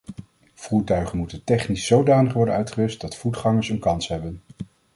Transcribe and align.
Voertuigen 0.53 1.17
moeten 1.17 1.43
technisch 1.43 1.85
zodanig 1.85 2.33
worden 2.33 2.53
uitgerust 2.55 3.01
dat 3.01 3.15
voetgangers 3.15 3.69
een 3.69 3.79
kans 3.79 4.07
hebben. 4.07 4.41